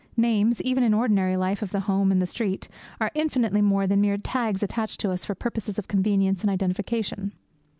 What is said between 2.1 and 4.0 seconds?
and the street, are infinitely more